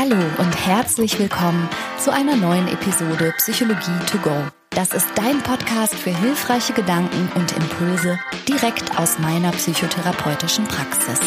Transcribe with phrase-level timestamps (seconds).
[0.00, 4.46] Hallo und herzlich willkommen zu einer neuen Episode Psychologie to go.
[4.70, 8.16] Das ist dein Podcast für hilfreiche Gedanken und Impulse
[8.46, 11.18] direkt aus meiner psychotherapeutischen Praxis.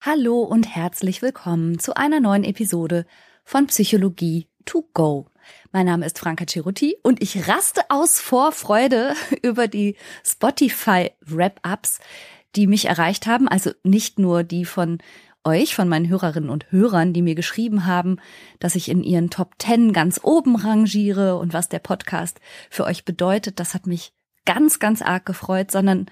[0.00, 3.06] Hallo und herzlich willkommen zu einer neuen Episode
[3.44, 5.28] von Psychologie to go.
[5.70, 12.00] Mein Name ist Franka Ceruti und ich raste aus vor Freude über die Spotify Wrap-Ups,
[12.56, 13.48] die mich erreicht haben.
[13.48, 14.98] Also nicht nur die von
[15.44, 18.18] euch, von meinen Hörerinnen und Hörern, die mir geschrieben haben,
[18.58, 23.04] dass ich in ihren Top Ten ganz oben rangiere und was der Podcast für euch
[23.04, 23.58] bedeutet.
[23.58, 24.12] Das hat mich
[24.44, 26.06] ganz, ganz arg gefreut, sondern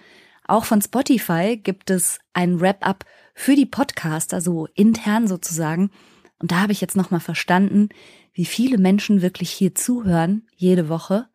[0.46, 5.91] auch von Spotify gibt es ein Wrap-up für die Podcaster, so intern sozusagen.
[6.38, 7.91] Und da habe ich jetzt nochmal verstanden,
[8.32, 11.29] wie viele Menschen wirklich hier zuhören, jede Woche.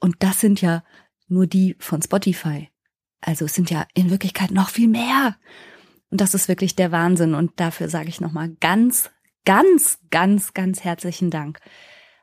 [0.00, 0.84] Und das sind ja
[1.28, 2.70] nur die von Spotify.
[3.20, 5.36] Also es sind ja in Wirklichkeit noch viel mehr.
[6.10, 7.34] Und das ist wirklich der Wahnsinn.
[7.34, 9.10] Und dafür sage ich nochmal ganz,
[9.44, 11.58] ganz, ganz, ganz herzlichen Dank.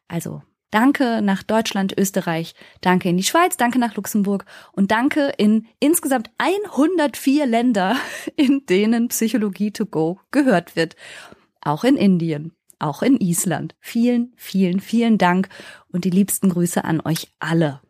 [0.08, 5.68] Also danke nach Deutschland, Österreich, danke in die Schweiz, danke nach Luxemburg und danke in
[5.80, 7.96] insgesamt 104 Länder,
[8.36, 10.96] in denen Psychologie to go gehört wird.
[11.62, 13.76] Auch in Indien, auch in Island.
[13.80, 15.50] Vielen, vielen, vielen Dank
[15.88, 17.82] und die liebsten Grüße an euch alle.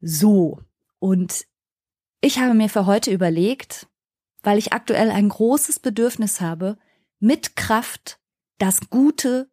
[0.00, 0.60] So,
[0.98, 1.46] und
[2.24, 3.86] ich habe mir für heute überlegt,
[4.42, 6.78] weil ich aktuell ein großes Bedürfnis habe,
[7.18, 8.18] mit Kraft
[8.56, 9.50] das Gute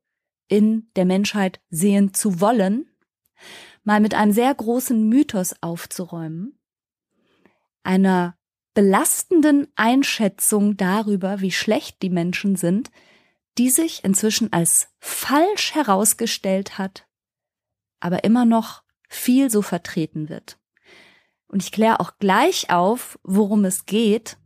[0.47, 2.89] in der Menschheit sehen zu wollen,
[3.83, 6.57] mal mit einem sehr großen Mythos aufzuräumen,
[7.83, 8.37] einer
[8.73, 12.89] belastenden Einschätzung darüber, wie schlecht die Menschen sind,
[13.57, 17.05] die sich inzwischen als falsch herausgestellt hat,
[17.99, 20.60] aber immer noch viel so vertreten wird.
[21.51, 24.37] Und ich kläre auch gleich auf, worum es geht.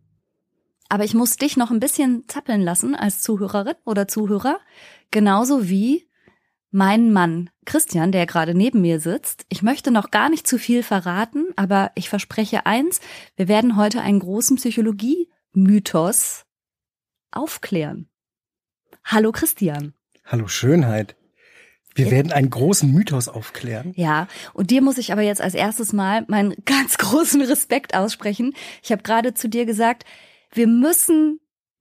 [0.89, 4.59] Aber ich muss dich noch ein bisschen zappeln lassen als Zuhörerin oder Zuhörer.
[5.11, 6.09] Genauso wie
[6.72, 9.45] mein Mann Christian, der gerade neben mir sitzt.
[9.49, 13.02] Ich möchte noch gar nicht zu viel verraten, aber ich verspreche eins,
[13.36, 16.45] wir werden heute einen großen Psychologie-Mythos
[17.30, 18.10] aufklären.
[19.04, 19.93] Hallo Christian.
[20.26, 21.16] Hallo Schönheit.
[21.95, 23.94] Wir werden einen großen Mythos aufklären.
[23.95, 28.54] Ja, und dir muss ich aber jetzt als erstes mal meinen ganz großen Respekt aussprechen.
[28.83, 30.04] Ich habe gerade zu dir gesagt,
[30.52, 31.39] wir müssen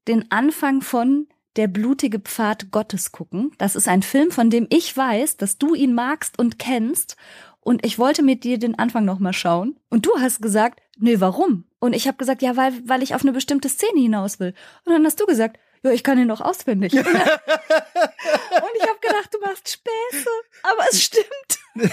[0.09, 1.27] den Anfang von
[1.57, 3.53] Der blutige Pfad Gottes gucken.
[3.59, 7.17] Das ist ein Film, von dem ich weiß, dass du ihn magst und kennst.
[7.61, 9.77] Und ich wollte mit dir den Anfang noch mal schauen.
[9.89, 11.65] Und du hast gesagt, nee, warum?
[11.79, 14.55] Und ich habe gesagt, ja, weil, weil ich auf eine bestimmte Szene hinaus will.
[14.85, 16.93] Und dann hast du gesagt, ja, ich kann ihn noch auswendig.
[16.95, 17.21] und ich habe
[19.00, 20.31] gedacht, du machst Späße,
[20.62, 21.93] aber es stimmt.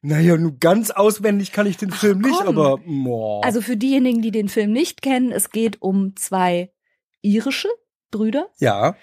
[0.00, 3.44] Naja, nur ganz auswendig kann ich den Film Ach, nicht, aber boah.
[3.44, 6.72] Also für diejenigen, die den Film nicht kennen, es geht um zwei
[7.20, 7.68] irische
[8.10, 8.48] Brüder.
[8.58, 8.96] Ja,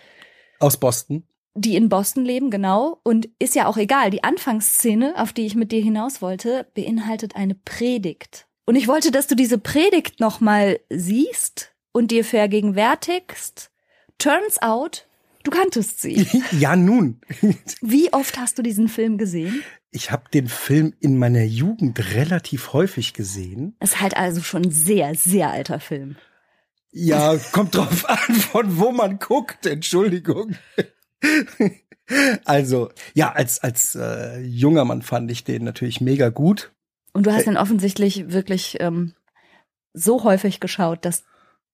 [0.60, 1.28] aus Boston.
[1.54, 3.00] Die in Boston leben, genau.
[3.04, 4.10] Und ist ja auch egal.
[4.10, 8.48] Die Anfangsszene, auf die ich mit dir hinaus wollte, beinhaltet eine Predigt.
[8.66, 13.72] Und ich wollte, dass du diese Predigt nochmal siehst und dir vergegenwärtigst,
[14.18, 15.08] Turns out,
[15.44, 16.28] du kanntest sie.
[16.52, 17.22] ja, nun.
[17.82, 19.64] Wie oft hast du diesen Film gesehen?
[19.92, 23.76] Ich habe den Film in meiner Jugend relativ häufig gesehen.
[23.80, 26.18] Es ist halt also schon sehr, sehr alter Film.
[26.92, 29.66] Ja, kommt drauf an, von wo man guckt.
[29.66, 30.56] Entschuldigung.
[32.46, 36.72] Also, ja, als, als äh, junger Mann fand ich den natürlich mega gut.
[37.14, 39.14] Und du hast ihn offensichtlich wirklich ähm,
[39.94, 41.24] so häufig geschaut, dass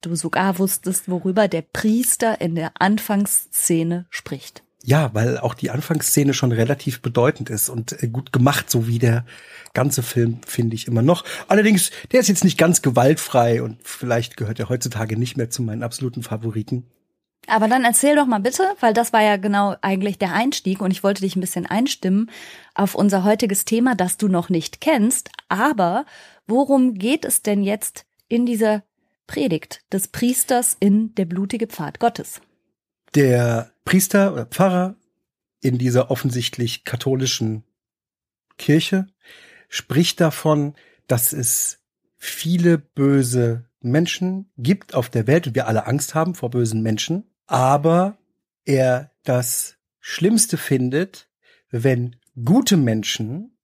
[0.01, 4.63] du sogar wusstest, worüber der Priester in der Anfangsszene spricht.
[4.83, 8.99] Ja, weil auch die Anfangsszene schon relativ bedeutend ist und äh, gut gemacht, so wie
[8.99, 9.25] der
[9.73, 11.23] ganze Film, finde ich immer noch.
[11.47, 15.61] Allerdings, der ist jetzt nicht ganz gewaltfrei und vielleicht gehört er heutzutage nicht mehr zu
[15.61, 16.87] meinen absoluten Favoriten.
[17.47, 20.91] Aber dann erzähl doch mal bitte, weil das war ja genau eigentlich der Einstieg und
[20.91, 22.29] ich wollte dich ein bisschen einstimmen
[22.75, 25.29] auf unser heutiges Thema, das du noch nicht kennst.
[25.49, 26.05] Aber
[26.47, 28.83] worum geht es denn jetzt in dieser
[29.31, 32.41] Predigt des Priesters in der blutige Pfad Gottes.
[33.15, 34.97] Der Priester oder Pfarrer
[35.61, 37.63] in dieser offensichtlich katholischen
[38.57, 39.07] Kirche
[39.69, 40.75] spricht davon,
[41.07, 41.79] dass es
[42.17, 47.23] viele böse Menschen gibt auf der Welt und wir alle Angst haben vor bösen Menschen,
[47.47, 48.17] aber
[48.65, 51.29] er das Schlimmste findet,
[51.69, 53.57] wenn gute Menschen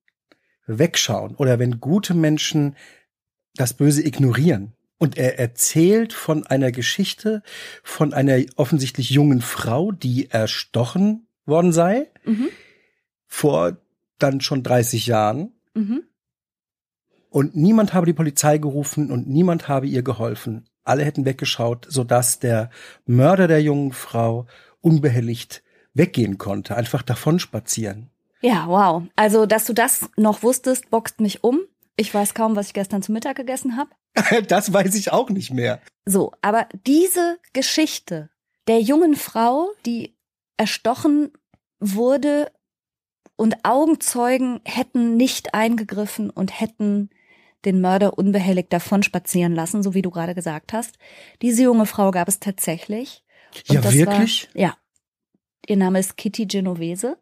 [0.65, 2.77] wegschauen oder wenn gute Menschen
[3.55, 4.76] das Böse ignorieren.
[4.97, 7.44] Und er erzählt von einer Geschichte
[7.83, 12.49] von einer offensichtlich jungen Frau, die erstochen worden sei, mhm.
[13.27, 13.77] vor
[14.17, 15.53] dann schon 30 Jahren.
[15.75, 16.03] Mhm.
[17.29, 20.67] Und niemand habe die Polizei gerufen und niemand habe ihr geholfen.
[20.83, 22.69] alle hätten weggeschaut, sodass der
[23.05, 24.47] Mörder der jungen Frau
[24.81, 25.61] unbehelligt
[25.94, 28.09] weggehen konnte, einfach davon spazieren.
[28.41, 29.03] Ja, wow.
[29.15, 31.59] Also, dass du das noch wusstest, boxt mich um.
[31.97, 33.89] Ich weiß kaum, was ich gestern zu Mittag gegessen habe.
[34.47, 35.81] das weiß ich auch nicht mehr.
[36.05, 38.29] So, aber diese Geschichte
[38.67, 40.15] der jungen Frau, die
[40.57, 41.31] erstochen
[41.79, 42.51] wurde
[43.35, 47.09] und Augenzeugen hätten nicht eingegriffen und hätten
[47.65, 50.97] den Mörder unbehelligt davon spazieren lassen, so wie du gerade gesagt hast.
[51.41, 53.23] Diese junge Frau gab es tatsächlich.
[53.65, 54.49] ja, wirklich?
[54.53, 54.77] War, ja.
[55.67, 57.17] Ihr Name ist Kitty Genovese.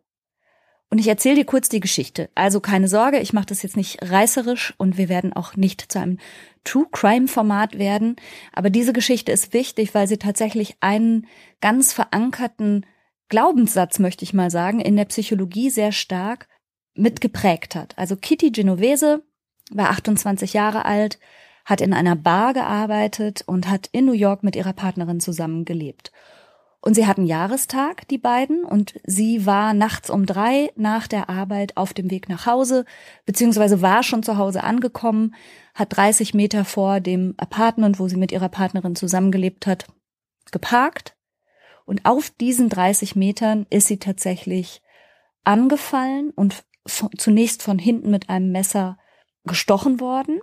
[0.89, 2.29] Und ich erzähle dir kurz die Geschichte.
[2.35, 5.99] Also keine Sorge, ich mache das jetzt nicht reißerisch und wir werden auch nicht zu
[5.99, 6.19] einem
[6.63, 8.15] True Crime Format werden.
[8.53, 11.27] Aber diese Geschichte ist wichtig, weil sie tatsächlich einen
[11.59, 12.85] ganz verankerten
[13.29, 16.47] Glaubenssatz, möchte ich mal sagen, in der Psychologie sehr stark
[16.93, 17.97] mitgeprägt hat.
[17.97, 19.23] Also Kitty Genovese
[19.71, 21.19] war 28 Jahre alt,
[21.65, 26.11] hat in einer Bar gearbeitet und hat in New York mit ihrer Partnerin zusammen gelebt.
[26.85, 31.77] Und sie hatten Jahrestag, die beiden, und sie war nachts um drei nach der Arbeit
[31.77, 32.85] auf dem Weg nach Hause,
[33.25, 35.33] beziehungsweise war schon zu Hause angekommen,
[35.73, 39.87] hat 30 Meter vor dem Apartment, wo sie mit ihrer Partnerin zusammengelebt hat,
[40.51, 41.17] geparkt.
[41.85, 44.83] Und auf diesen 30 Metern ist sie tatsächlich
[45.43, 46.65] angefallen und
[47.17, 48.99] zunächst von hinten mit einem Messer
[49.43, 50.39] gestochen worden.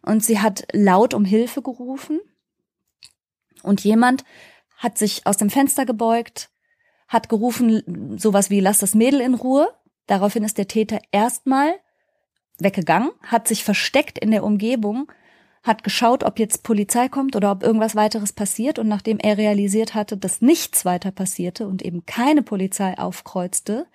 [0.00, 2.20] Und sie hat laut um Hilfe gerufen.
[3.62, 4.24] Und jemand
[4.78, 6.50] hat sich aus dem Fenster gebeugt,
[7.08, 9.68] hat gerufen, sowas wie, lass das Mädel in Ruhe.
[10.06, 11.74] Daraufhin ist der Täter erstmal
[12.58, 15.10] weggegangen, hat sich versteckt in der Umgebung,
[15.62, 18.78] hat geschaut, ob jetzt Polizei kommt oder ob irgendwas weiteres passiert.
[18.78, 23.86] Und nachdem er realisiert hatte, dass nichts weiter passierte und eben keine Polizei aufkreuzte,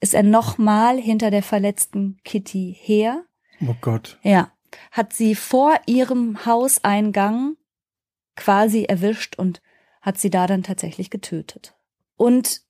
[0.00, 3.24] ist er nochmal hinter der verletzten Kitty her.
[3.60, 4.18] Oh Gott.
[4.22, 4.50] Ja.
[4.90, 7.56] Hat sie vor ihrem Hauseingang
[8.34, 9.62] quasi erwischt und
[10.04, 11.74] hat sie da dann tatsächlich getötet.
[12.16, 12.60] Und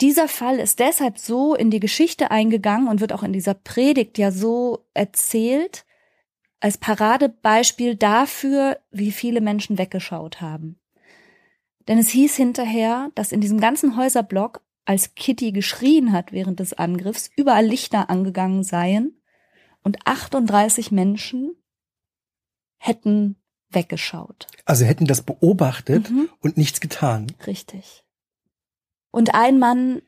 [0.00, 4.18] dieser Fall ist deshalb so in die Geschichte eingegangen und wird auch in dieser Predigt
[4.18, 5.86] ja so erzählt,
[6.58, 10.80] als Paradebeispiel dafür, wie viele Menschen weggeschaut haben.
[11.86, 16.72] Denn es hieß hinterher, dass in diesem ganzen Häuserblock, als Kitty geschrien hat während des
[16.72, 19.22] Angriffs, überall Lichter angegangen seien
[19.84, 21.54] und 38 Menschen
[22.78, 23.36] hätten
[23.74, 24.46] weggeschaut.
[24.64, 26.28] Also hätten das beobachtet mhm.
[26.40, 27.32] und nichts getan.
[27.46, 28.04] Richtig.
[29.10, 30.02] Und ein Mann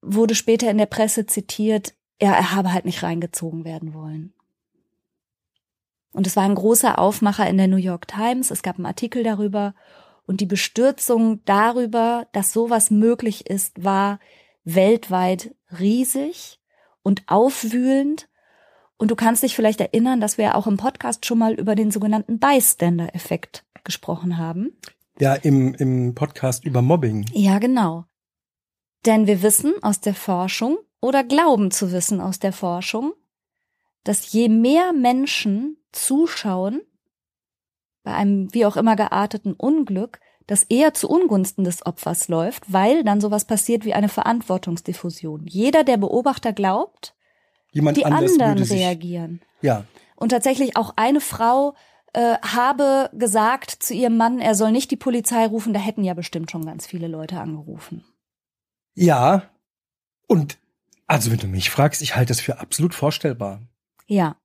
[0.00, 4.32] wurde später in der Presse zitiert, ja, er habe halt nicht reingezogen werden wollen.
[6.12, 8.52] Und es war ein großer Aufmacher in der New York Times.
[8.52, 9.74] Es gab einen Artikel darüber.
[10.26, 14.20] Und die Bestürzung darüber, dass sowas möglich ist, war
[14.62, 16.60] weltweit riesig
[17.02, 18.28] und aufwühlend.
[18.96, 21.90] Und du kannst dich vielleicht erinnern, dass wir auch im Podcast schon mal über den
[21.90, 24.76] sogenannten Bystander-Effekt gesprochen haben.
[25.18, 27.26] Ja, im, im Podcast über Mobbing.
[27.32, 28.04] Ja, genau.
[29.04, 33.12] Denn wir wissen aus der Forschung oder glauben zu wissen aus der Forschung,
[34.04, 36.80] dass je mehr Menschen zuschauen
[38.04, 43.02] bei einem wie auch immer gearteten Unglück, das eher zu Ungunsten des Opfers läuft, weil
[43.02, 45.46] dann sowas passiert wie eine Verantwortungsdiffusion.
[45.46, 47.14] Jeder, der Beobachter glaubt,
[47.74, 49.40] Jemand die anderen sich, reagieren.
[49.60, 49.84] Ja.
[50.16, 51.74] Und tatsächlich auch eine Frau
[52.14, 56.14] äh, habe gesagt zu ihrem Mann, er soll nicht die Polizei rufen, da hätten ja
[56.14, 58.04] bestimmt schon ganz viele Leute angerufen.
[58.94, 59.50] Ja.
[60.28, 60.58] Und
[61.06, 63.60] also wenn du mich fragst, ich halte das für absolut vorstellbar.
[64.06, 64.36] Ja.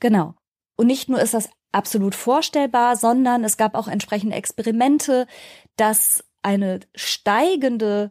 [0.00, 0.34] Genau.
[0.76, 5.28] Und nicht nur ist das absolut vorstellbar, sondern es gab auch entsprechende Experimente,
[5.76, 8.10] dass eine steigende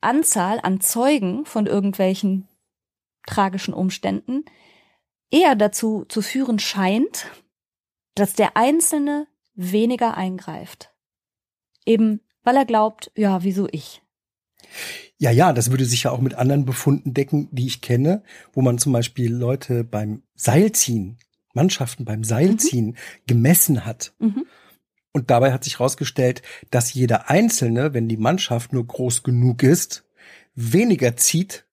[0.00, 2.48] Anzahl an Zeugen von irgendwelchen
[3.26, 4.44] tragischen Umständen
[5.30, 7.26] eher dazu zu führen scheint,
[8.14, 10.92] dass der Einzelne weniger eingreift.
[11.84, 14.02] Eben weil er glaubt, ja, wieso ich?
[15.18, 18.62] Ja, ja, das würde sich ja auch mit anderen Befunden decken, die ich kenne, wo
[18.62, 21.18] man zum Beispiel Leute beim Seilziehen,
[21.54, 22.96] Mannschaften beim Seilziehen mhm.
[23.26, 24.14] gemessen hat.
[24.18, 24.46] Mhm.
[25.12, 30.04] Und dabei hat sich herausgestellt, dass jeder Einzelne, wenn die Mannschaft nur groß genug ist,
[30.54, 31.66] weniger zieht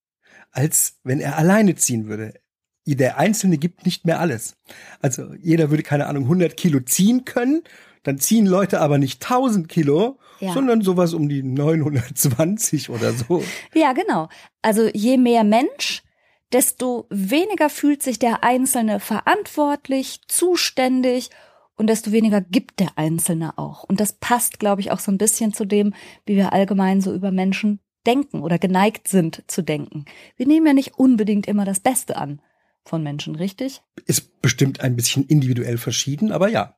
[0.51, 2.33] als wenn er alleine ziehen würde.
[2.85, 4.57] Der Einzelne gibt nicht mehr alles.
[4.99, 7.61] Also jeder würde, keine Ahnung, 100 Kilo ziehen können,
[8.03, 10.53] dann ziehen Leute aber nicht 1000 Kilo, ja.
[10.53, 13.43] sondern sowas um die 920 oder so.
[13.73, 14.29] Ja, genau.
[14.61, 16.01] Also je mehr Mensch,
[16.51, 21.29] desto weniger fühlt sich der Einzelne verantwortlich, zuständig
[21.75, 23.83] und desto weniger gibt der Einzelne auch.
[23.83, 25.93] Und das passt, glaube ich, auch so ein bisschen zu dem,
[26.25, 27.79] wie wir allgemein so über Menschen
[28.09, 30.05] denken oder geneigt sind zu denken.
[30.35, 32.41] Wir nehmen ja nicht unbedingt immer das Beste an
[32.83, 33.83] von Menschen, richtig?
[34.05, 36.75] Ist bestimmt ein bisschen individuell verschieden, aber ja.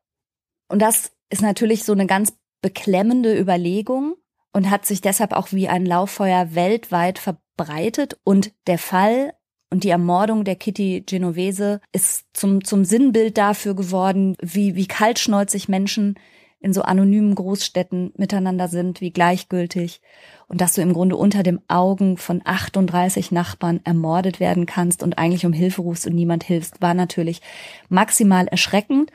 [0.68, 4.16] Und das ist natürlich so eine ganz beklemmende Überlegung
[4.52, 8.20] und hat sich deshalb auch wie ein Lauffeuer weltweit verbreitet.
[8.26, 9.34] Und der Fall
[9.70, 15.70] und die Ermordung der Kitty Genovese ist zum, zum Sinnbild dafür geworden, wie, wie kaltschnäuzig
[15.70, 16.16] Menschen
[16.62, 20.02] in so anonymen Großstädten miteinander sind, wie gleichgültig.
[20.48, 25.18] Und dass du im Grunde unter dem Augen von 38 Nachbarn ermordet werden kannst und
[25.18, 27.42] eigentlich um Hilfe rufst und niemand hilfst, war natürlich
[27.90, 29.12] maximal erschreckend,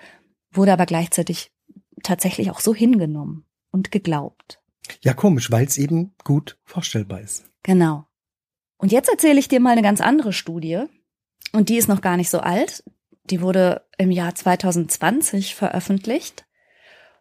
[0.50, 1.52] wurde aber gleichzeitig
[2.02, 4.60] tatsächlich auch so hingenommen und geglaubt.
[5.02, 7.48] Ja, komisch, weil es eben gut vorstellbar ist.
[7.62, 8.06] Genau.
[8.76, 10.84] Und jetzt erzähle ich dir mal eine ganz andere Studie.
[11.52, 12.84] Und die ist noch gar nicht so alt.
[13.30, 16.46] Die wurde im Jahr 2020 veröffentlicht.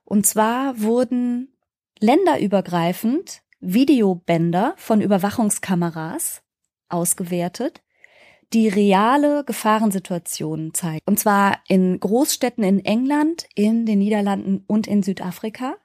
[0.05, 1.53] Und zwar wurden
[1.99, 6.43] länderübergreifend Videobänder von Überwachungskameras
[6.89, 7.81] ausgewertet,
[8.53, 11.01] die reale Gefahrensituationen zeigen.
[11.05, 15.75] Und zwar in Großstädten in England, in den Niederlanden und in Südafrika.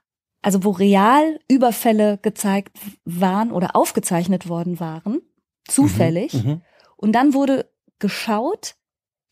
[0.43, 5.21] Also wo real Überfälle gezeigt waren oder aufgezeichnet worden waren
[5.67, 6.33] zufällig.
[6.33, 6.61] Mhm, mhm,
[6.97, 8.75] und dann wurde geschaut,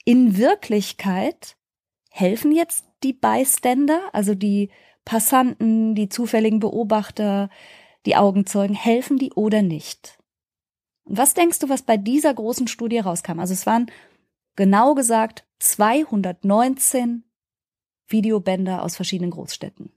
[0.05, 1.57] in Wirklichkeit
[2.09, 4.69] helfen jetzt die Bystander, also die
[5.05, 7.49] Passanten, die zufälligen Beobachter,
[8.05, 10.17] die Augenzeugen, helfen die oder nicht?
[11.03, 13.39] Und was denkst du, was bei dieser großen Studie rauskam?
[13.39, 13.87] Also es waren
[14.55, 17.23] genau gesagt 219
[18.07, 19.91] Videobänder aus verschiedenen Großstädten.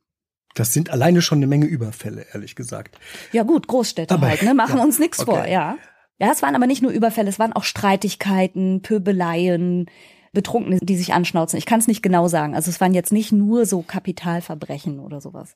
[0.54, 2.98] Das sind alleine schon eine Menge Überfälle, ehrlich gesagt.
[3.32, 4.54] Ja gut, Großstädte Aber, halt, ne?
[4.54, 5.30] Machen ja, uns nichts okay.
[5.30, 5.78] vor, ja.
[6.18, 9.86] Ja, es waren aber nicht nur Überfälle, es waren auch Streitigkeiten, Pöbeleien,
[10.32, 11.58] Betrunkene, die sich anschnauzen.
[11.58, 12.54] Ich kann es nicht genau sagen.
[12.54, 15.54] Also es waren jetzt nicht nur so Kapitalverbrechen oder sowas.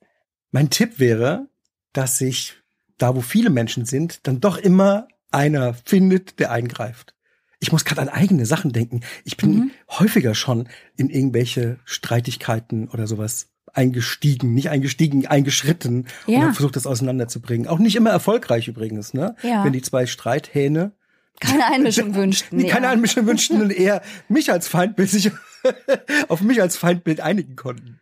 [0.51, 1.49] Mein Tipp wäre,
[1.93, 2.55] dass sich
[2.99, 7.15] da, wo viele Menschen sind, dann doch immer einer findet, der eingreift.
[7.59, 9.01] Ich muss gerade an eigene Sachen denken.
[9.25, 9.71] Ich bin mhm.
[9.89, 16.39] häufiger schon in irgendwelche Streitigkeiten oder sowas eingestiegen, nicht eingestiegen, eingeschritten ja.
[16.39, 17.67] und habe versucht, das auseinanderzubringen.
[17.67, 19.37] Auch nicht immer erfolgreich übrigens, ne?
[19.43, 19.65] Ja.
[19.65, 20.93] Wenn die zwei Streithähne
[21.41, 22.59] keine Einmischung wünschten.
[22.59, 25.31] Nee, keine Einmischung wünschten und eher mich als Feindbild sich
[26.29, 28.01] auf mich als Feindbild einigen konnten.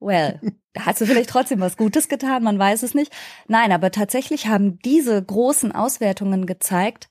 [0.00, 0.38] Well,
[0.78, 3.12] hast du vielleicht trotzdem was Gutes getan, man weiß es nicht.
[3.48, 7.08] Nein, aber tatsächlich haben diese großen Auswertungen gezeigt,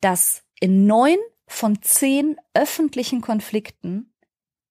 [0.00, 4.12] dass in neun von zehn öffentlichen Konflikten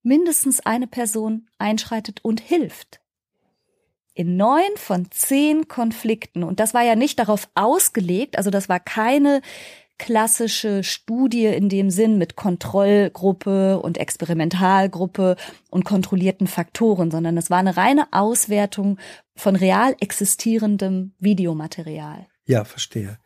[0.03, 2.99] mindestens eine Person einschreitet und hilft.
[4.13, 8.79] In neun von zehn Konflikten, und das war ja nicht darauf ausgelegt, also das war
[8.79, 9.41] keine
[9.97, 15.35] klassische Studie in dem Sinn mit Kontrollgruppe und Experimentalgruppe
[15.69, 18.99] und kontrollierten Faktoren, sondern es war eine reine Auswertung
[19.35, 22.27] von real existierendem Videomaterial.
[22.45, 23.19] Ja, verstehe.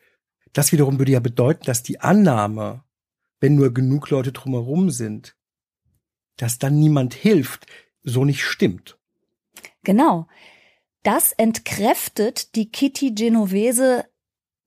[0.53, 2.83] Das wiederum würde ja bedeuten, dass die Annahme,
[3.39, 5.35] wenn nur genug Leute drumherum sind,
[6.37, 7.65] dass dann niemand hilft,
[8.03, 8.97] so nicht stimmt.
[9.83, 10.27] Genau.
[11.03, 14.05] Das entkräftet die Kitty Genovese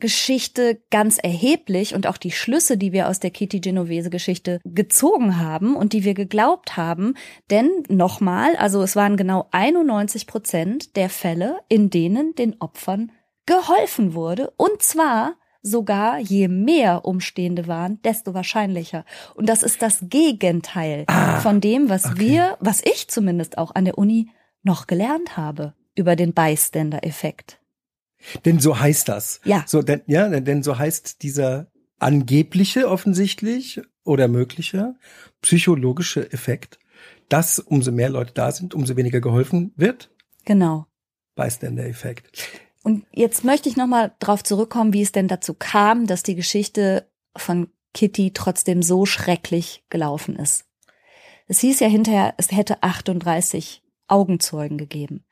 [0.03, 5.39] Geschichte ganz erheblich und auch die Schlüsse, die wir aus der Kitty Genovese Geschichte gezogen
[5.39, 7.15] haben und die wir geglaubt haben.
[7.51, 13.13] Denn nochmal, also es waren genau 91 Prozent der Fälle, in denen den Opfern
[13.47, 14.53] geholfen wurde.
[14.57, 19.05] Und zwar sogar je mehr Umstehende waren, desto wahrscheinlicher.
[19.37, 22.19] Und das ist das Gegenteil ah, von dem, was okay.
[22.19, 24.31] wir, was ich zumindest auch an der Uni
[24.65, 27.62] noch gelernt habe über den Bystander-Effekt.
[28.45, 29.41] Denn so heißt das.
[29.45, 29.65] Ja.
[29.67, 31.67] So, denn, ja, denn so heißt dieser
[31.99, 34.95] angebliche offensichtlich oder mögliche
[35.41, 36.79] psychologische Effekt,
[37.29, 40.11] dass umso mehr Leute da sind, umso weniger geholfen wird.
[40.45, 40.87] Genau.
[41.37, 42.49] Bystander-Effekt.
[42.83, 47.09] Und jetzt möchte ich nochmal drauf zurückkommen, wie es denn dazu kam, dass die Geschichte
[47.37, 50.65] von Kitty trotzdem so schrecklich gelaufen ist.
[51.47, 55.25] Es hieß ja hinterher, es hätte 38 Augenzeugen gegeben.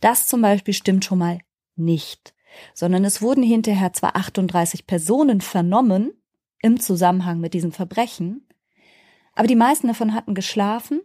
[0.00, 1.38] Das zum Beispiel stimmt schon mal
[1.76, 2.34] nicht,
[2.74, 6.12] sondern es wurden hinterher zwar 38 Personen vernommen
[6.60, 8.46] im Zusammenhang mit diesem Verbrechen,
[9.34, 11.00] aber die meisten davon hatten geschlafen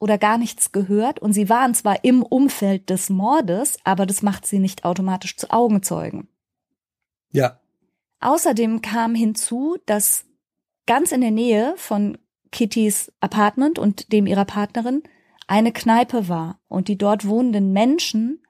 [0.00, 4.46] oder gar nichts gehört und sie waren zwar im Umfeld des Mordes, aber das macht
[4.46, 6.28] sie nicht automatisch zu Augenzeugen.
[7.30, 7.60] Ja.
[8.18, 10.26] Außerdem kam hinzu, dass
[10.86, 12.18] ganz in der Nähe von
[12.50, 15.02] Kittys Apartment und dem ihrer Partnerin
[15.46, 18.42] eine Kneipe war und die dort wohnenden Menschen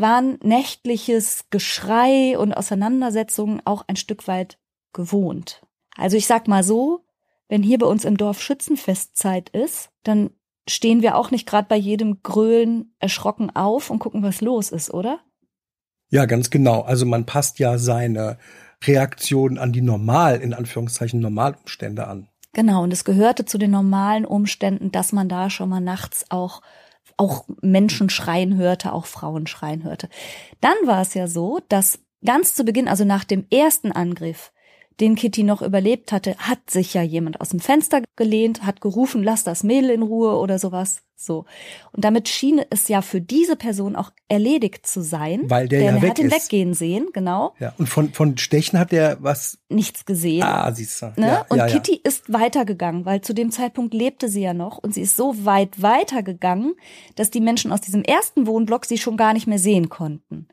[0.00, 4.58] waren nächtliches Geschrei und Auseinandersetzungen auch ein Stück weit
[4.92, 5.62] gewohnt.
[5.96, 7.04] Also ich sag mal so,
[7.48, 10.30] wenn hier bei uns im Dorf Schützenfestzeit ist, dann
[10.68, 14.92] stehen wir auch nicht gerade bei jedem Grölen erschrocken auf und gucken, was los ist,
[14.92, 15.20] oder?
[16.10, 16.82] Ja, ganz genau.
[16.82, 18.38] Also man passt ja seine
[18.84, 22.28] Reaktion an die normal, in Anführungszeichen, Normalumstände an.
[22.52, 26.62] Genau, und es gehörte zu den normalen Umständen, dass man da schon mal nachts auch
[27.18, 30.08] auch Menschen schreien hörte, auch Frauen schreien hörte.
[30.60, 34.52] Dann war es ja so, dass ganz zu Beginn, also nach dem ersten Angriff,
[35.00, 39.22] den Kitty noch überlebt hatte, hat sich ja jemand aus dem Fenster gelehnt, hat gerufen,
[39.22, 41.02] lass das Mädel in Ruhe oder sowas.
[41.20, 41.46] So.
[41.92, 45.50] Und damit schien es ja für diese Person auch erledigt zu sein.
[45.50, 46.44] Weil der denn ja er weg hat ihn ist.
[46.44, 47.54] weggehen sehen, genau.
[47.58, 49.58] Ja, und von, von Stechen hat er was.
[49.68, 50.44] Nichts gesehen.
[50.44, 51.06] Ah, siehst du.
[51.16, 51.26] Ne?
[51.26, 51.72] Ja, und ja, ja.
[51.72, 55.44] Kitty ist weitergegangen, weil zu dem Zeitpunkt lebte sie ja noch und sie ist so
[55.44, 56.74] weit weitergegangen,
[57.16, 60.46] dass die Menschen aus diesem ersten Wohnblock sie schon gar nicht mehr sehen konnten.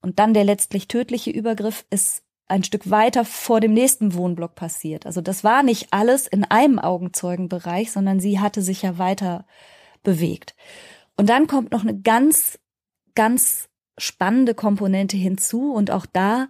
[0.00, 5.06] Und dann der letztlich tödliche Übergriff ist ein Stück weiter vor dem nächsten Wohnblock passiert.
[5.06, 9.46] Also das war nicht alles in einem Augenzeugenbereich, sondern sie hatte sich ja weiter
[10.02, 10.54] bewegt.
[11.16, 12.58] Und dann kommt noch eine ganz,
[13.14, 16.48] ganz spannende Komponente hinzu und auch da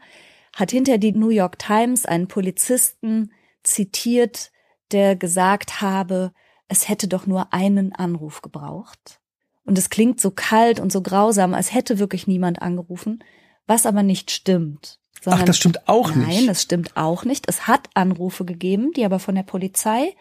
[0.54, 4.50] hat hinter die New York Times einen Polizisten zitiert,
[4.92, 6.32] der gesagt habe,
[6.68, 9.20] es hätte doch nur einen Anruf gebraucht.
[9.64, 13.22] Und es klingt so kalt und so grausam, als hätte wirklich niemand angerufen,
[13.66, 14.98] was aber nicht stimmt.
[15.20, 16.48] Ach, sondern- das stimmt auch Nein, nicht.
[16.48, 17.46] das stimmt auch nicht.
[17.48, 20.14] Es hat Anrufe gegeben, die aber von der Polizei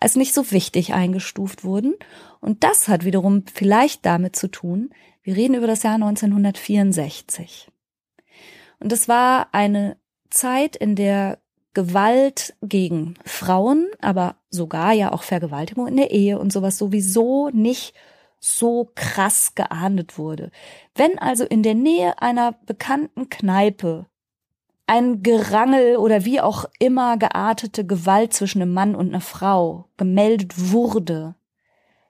[0.00, 1.94] als nicht so wichtig eingestuft wurden.
[2.40, 4.90] Und das hat wiederum vielleicht damit zu tun,
[5.22, 7.68] wir reden über das Jahr 1964.
[8.80, 9.96] Und es war eine
[10.30, 11.38] Zeit, in der
[11.74, 17.94] Gewalt gegen Frauen, aber sogar ja auch Vergewaltigung in der Ehe und sowas sowieso nicht
[18.40, 20.50] so krass geahndet wurde.
[20.94, 24.06] Wenn also in der Nähe einer bekannten Kneipe
[24.88, 30.54] ein Gerangel oder wie auch immer geartete Gewalt zwischen einem Mann und einer Frau gemeldet
[30.56, 31.34] wurde,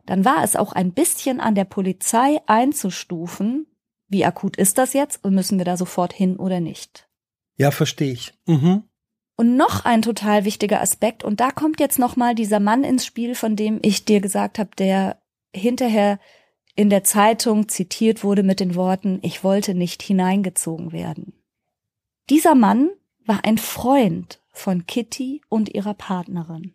[0.06, 3.66] dann war es auch ein bisschen an der Polizei einzustufen,
[4.08, 7.08] wie akut ist das jetzt und müssen wir da sofort hin oder nicht.
[7.56, 8.32] Ja, verstehe ich.
[8.46, 8.84] Mhm.
[9.36, 13.34] Und noch ein total wichtiger Aspekt, und da kommt jetzt nochmal dieser Mann ins Spiel,
[13.34, 15.20] von dem ich dir gesagt habe, der
[15.54, 16.18] hinterher
[16.74, 21.37] in der Zeitung zitiert wurde mit den Worten, ich wollte nicht hineingezogen werden.
[22.30, 22.90] Dieser Mann
[23.24, 26.74] war ein Freund von Kitty und ihrer Partnerin.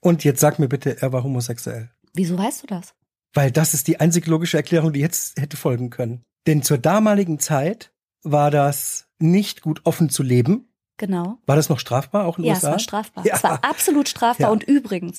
[0.00, 1.90] Und jetzt sag mir bitte, er war homosexuell.
[2.14, 2.94] Wieso weißt du das?
[3.32, 6.22] Weil das ist die einzig logische Erklärung, die jetzt hätte folgen können.
[6.46, 10.72] Denn zur damaligen Zeit war das nicht gut offen zu leben.
[10.96, 11.38] Genau.
[11.46, 12.72] War das noch strafbar, auch in den Ja, es USA?
[12.72, 13.26] war strafbar.
[13.26, 13.36] Ja.
[13.36, 14.48] Es war absolut strafbar.
[14.48, 14.52] Ja.
[14.52, 15.18] Und übrigens,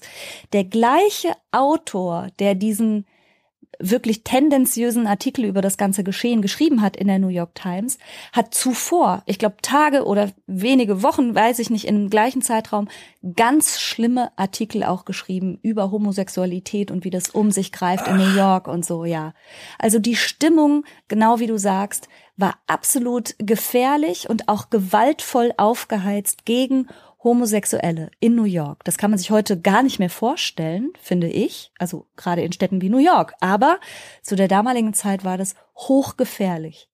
[0.53, 3.05] der gleiche Autor, der diesen
[3.81, 7.97] wirklich tendenziösen Artikel über das ganze Geschehen geschrieben hat in der New York Times,
[8.31, 12.87] hat zuvor, ich glaube Tage oder wenige Wochen, weiß ich nicht, im gleichen Zeitraum
[13.35, 18.35] ganz schlimme Artikel auch geschrieben über Homosexualität und wie das um sich greift in New
[18.35, 19.33] York und so, ja.
[19.77, 26.87] Also die Stimmung, genau wie du sagst, war absolut gefährlich und auch gewaltvoll aufgeheizt gegen
[27.23, 28.83] Homosexuelle in New York.
[28.83, 31.71] Das kann man sich heute gar nicht mehr vorstellen, finde ich.
[31.77, 33.33] Also gerade in Städten wie New York.
[33.39, 33.79] Aber
[34.23, 36.89] zu der damaligen Zeit war das hochgefährlich.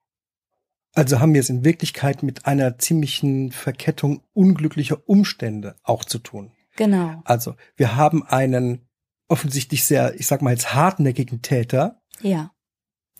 [0.93, 6.51] Also haben wir es in Wirklichkeit mit einer ziemlichen Verkettung unglücklicher Umstände auch zu tun.
[6.75, 7.21] Genau.
[7.23, 8.87] Also wir haben einen
[9.27, 12.51] offensichtlich sehr, ich sag mal jetzt hartnäckigen Täter, Ja.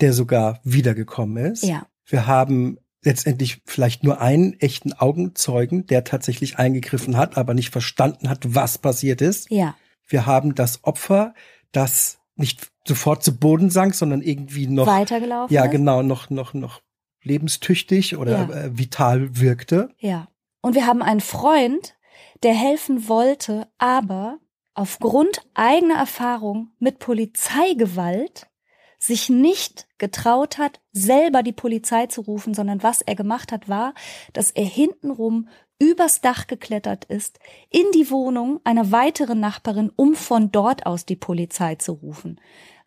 [0.02, 1.63] der sogar wiedergekommen ist.
[1.63, 1.86] Ja.
[2.06, 8.30] Wir haben letztendlich vielleicht nur einen echten Augenzeugen, der tatsächlich eingegriffen hat, aber nicht verstanden
[8.30, 9.50] hat, was passiert ist.
[9.50, 9.76] Ja.
[10.08, 11.34] Wir haben das Opfer,
[11.72, 15.54] das nicht sofort zu Boden sank, sondern irgendwie noch, Weitergelaufen.
[15.56, 15.72] ja ist.
[15.72, 16.82] genau, noch, noch, noch
[17.24, 18.50] lebenstüchtig oder Ja.
[18.65, 19.89] äh, vital wirkte.
[20.00, 20.28] Ja.
[20.62, 21.96] Und wir haben einen Freund,
[22.43, 24.38] der helfen wollte, aber
[24.74, 28.48] aufgrund eigener Erfahrung mit Polizeigewalt
[28.97, 33.93] sich nicht getraut hat, selber die Polizei zu rufen, sondern was er gemacht hat, war,
[34.33, 40.51] dass er hintenrum übers Dach geklettert ist, in die Wohnung einer weiteren Nachbarin, um von
[40.51, 42.41] dort aus die Polizei zu rufen.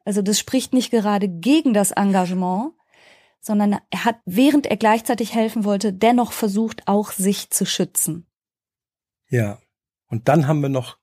[0.05, 2.73] Also das spricht nicht gerade gegen das Engagement,
[3.41, 8.27] sondern er hat, während er gleichzeitig helfen wollte, dennoch versucht, auch sich zu schützen.
[9.29, 9.61] Ja.
[10.09, 10.99] Und dann haben wir noch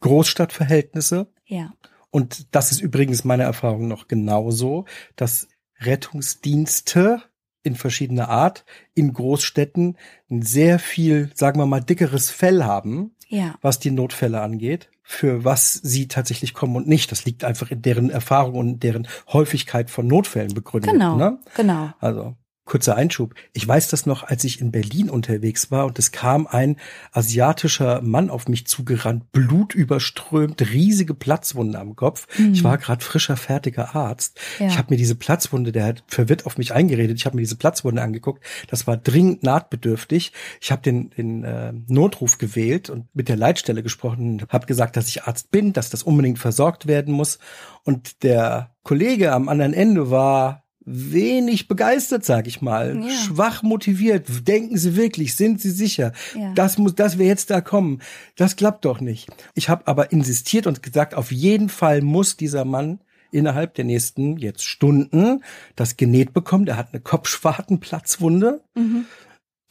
[0.00, 1.32] Großstadtverhältnisse.
[1.46, 1.72] Ja,
[2.14, 4.84] Und das ist übrigens meine Erfahrung noch genauso,
[5.16, 5.48] dass
[5.80, 7.22] Rettungsdienste
[7.64, 9.96] in verschiedener Art in Großstädten
[10.30, 15.44] ein sehr viel, sagen wir mal, dickeres Fell haben, ja, was die Notfälle angeht, für
[15.44, 17.10] was sie tatsächlich kommen und nicht.
[17.10, 20.92] Das liegt einfach in deren Erfahrung und deren Häufigkeit von Notfällen begründet.
[20.92, 21.40] genau, Ne?
[21.56, 21.94] genau.
[21.98, 23.34] Also kurzer Einschub.
[23.52, 26.76] Ich weiß das noch, als ich in Berlin unterwegs war und es kam ein
[27.12, 32.26] asiatischer Mann auf mich zugerannt, blutüberströmt, riesige Platzwunde am Kopf.
[32.38, 32.54] Mhm.
[32.54, 34.40] Ich war gerade frischer, fertiger Arzt.
[34.58, 34.68] Ja.
[34.68, 37.56] Ich habe mir diese Platzwunde, der hat verwirrt auf mich eingeredet, ich habe mir diese
[37.56, 38.42] Platzwunde angeguckt.
[38.68, 40.32] Das war dringend nahtbedürftig.
[40.60, 45.08] Ich habe den, den äh, Notruf gewählt und mit der Leitstelle gesprochen, habe gesagt, dass
[45.08, 47.38] ich Arzt bin, dass das unbedingt versorgt werden muss.
[47.82, 53.10] Und der Kollege am anderen Ende war wenig begeistert, sag ich mal, ja.
[53.10, 54.26] schwach motiviert.
[54.46, 55.34] Denken Sie wirklich?
[55.34, 56.12] Sind Sie sicher?
[56.34, 56.52] Ja.
[56.54, 58.00] Das muss, dass wir jetzt da kommen.
[58.36, 59.28] Das klappt doch nicht.
[59.54, 64.36] Ich habe aber insistiert und gesagt, auf jeden Fall muss dieser Mann innerhalb der nächsten
[64.36, 65.42] jetzt Stunden
[65.74, 66.66] das genäht bekommen.
[66.66, 68.62] Der hat eine Kopfschwartenplatzwunde.
[68.74, 69.06] Mhm.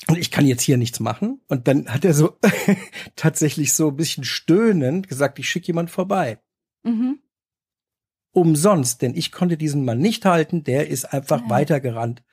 [0.10, 1.40] Und ich kann jetzt hier nichts machen.
[1.48, 2.38] Und dann hat er so
[3.16, 6.40] tatsächlich so ein bisschen stöhnend gesagt, ich schicke jemand vorbei.
[6.84, 7.20] Mhm
[8.34, 11.50] umsonst, denn ich konnte diesen Mann nicht halten, der ist einfach ja.
[11.50, 12.24] weitergerannt.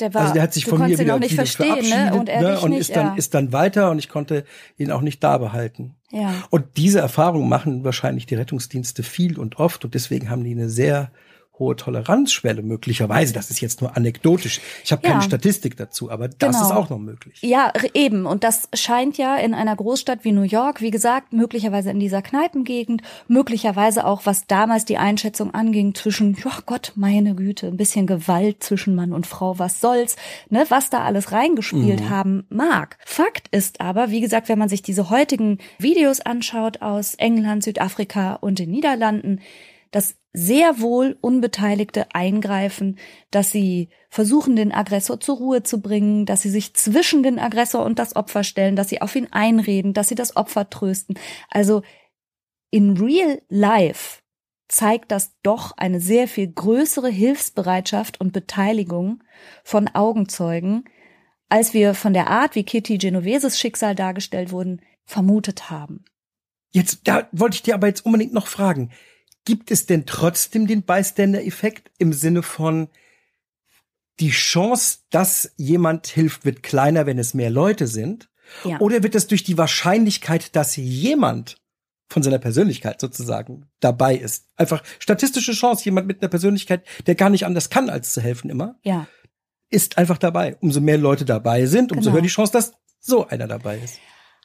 [0.00, 2.14] Der war, also der hat sich von mir wieder, nicht wieder verstehen, ne?
[2.14, 2.58] und, ne?
[2.60, 3.14] und nicht, ist dann ja.
[3.14, 4.44] ist dann weiter und ich konnte
[4.78, 5.96] ihn auch nicht da behalten.
[6.10, 6.32] Ja.
[6.50, 10.70] Und diese Erfahrung machen wahrscheinlich die Rettungsdienste viel und oft und deswegen haben die eine
[10.70, 11.10] sehr
[11.62, 13.32] hohe Toleranzschwelle möglicherweise.
[13.32, 14.60] Das ist jetzt nur anekdotisch.
[14.84, 15.22] Ich habe keine ja.
[15.22, 16.66] Statistik dazu, aber das genau.
[16.66, 17.38] ist auch noch möglich.
[17.40, 18.26] Ja, eben.
[18.26, 22.20] Und das scheint ja in einer Großstadt wie New York, wie gesagt, möglicherweise in dieser
[22.20, 28.06] Kneipengegend, möglicherweise auch, was damals die Einschätzung anging, zwischen, ja Gott, meine Güte, ein bisschen
[28.06, 30.16] Gewalt zwischen Mann und Frau, was soll's,
[30.50, 32.10] ne, was da alles reingespielt mhm.
[32.10, 32.98] haben mag.
[33.04, 38.34] Fakt ist aber, wie gesagt, wenn man sich diese heutigen Videos anschaut aus England, Südafrika
[38.34, 39.40] und den Niederlanden,
[39.92, 42.98] dass sehr wohl Unbeteiligte eingreifen,
[43.30, 47.84] dass sie versuchen, den Aggressor zur Ruhe zu bringen, dass sie sich zwischen den Aggressor
[47.84, 51.18] und das Opfer stellen, dass sie auf ihn einreden, dass sie das Opfer trösten.
[51.50, 51.82] Also
[52.70, 54.22] in real life
[54.68, 59.22] zeigt das doch eine sehr viel größere Hilfsbereitschaft und Beteiligung
[59.62, 60.84] von Augenzeugen,
[61.50, 66.06] als wir von der Art, wie Kitty Genoveses Schicksal dargestellt wurden, vermutet haben.
[66.70, 68.90] Jetzt, da wollte ich dir aber jetzt unbedingt noch fragen.
[69.44, 72.88] Gibt es denn trotzdem den Bystander-Effekt im Sinne von
[74.20, 78.28] die Chance, dass jemand hilft, wird kleiner, wenn es mehr Leute sind?
[78.64, 78.78] Ja.
[78.80, 81.56] Oder wird es durch die Wahrscheinlichkeit, dass jemand
[82.08, 84.46] von seiner Persönlichkeit sozusagen dabei ist?
[84.56, 88.50] Einfach statistische Chance, jemand mit einer Persönlichkeit, der gar nicht anders kann, als zu helfen
[88.50, 89.08] immer, ja.
[89.70, 90.56] ist einfach dabei.
[90.60, 92.16] Umso mehr Leute dabei sind, umso genau.
[92.16, 93.98] höher die Chance, dass so einer dabei ist.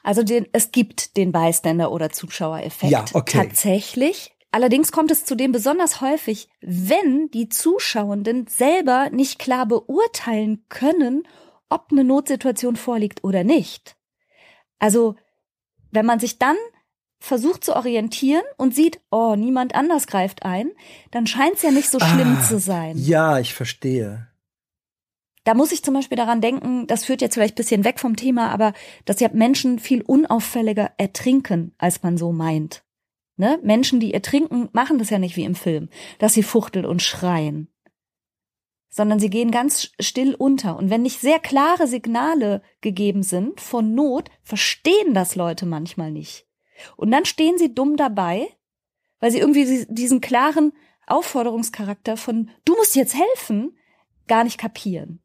[0.04, 2.92] Also den, es gibt den Bystander- oder Zuschauereffekt.
[2.92, 3.38] Ja, okay.
[3.38, 4.32] Tatsächlich.
[4.52, 11.28] Allerdings kommt es zudem besonders häufig, wenn die Zuschauenden selber nicht klar beurteilen können,
[11.70, 13.98] ob eine Notsituation vorliegt oder nicht.
[14.80, 15.16] Also,
[15.92, 16.56] wenn man sich dann
[17.20, 20.72] versucht zu orientieren und sieht, oh, niemand anders greift ein,
[21.12, 22.98] dann scheint es ja nicht so schlimm ah, zu sein.
[22.98, 24.28] Ja, ich verstehe.
[25.44, 28.16] Da muss ich zum Beispiel daran denken, das führt jetzt vielleicht ein bisschen weg vom
[28.16, 28.74] Thema, aber
[29.06, 32.84] dass ja Menschen viel unauffälliger ertrinken, als man so meint.
[33.38, 33.60] Ne?
[33.64, 37.72] Menschen, die ertrinken, machen das ja nicht wie im Film, dass sie fuchteln und schreien,
[38.90, 40.76] sondern sie gehen ganz still unter.
[40.76, 46.48] Und wenn nicht sehr klare Signale gegeben sind von Not, verstehen das Leute manchmal nicht.
[46.96, 48.48] Und dann stehen sie dumm dabei,
[49.20, 50.74] weil sie irgendwie diesen klaren
[51.06, 53.78] Aufforderungscharakter von du musst jetzt helfen
[54.28, 55.22] gar nicht kapieren.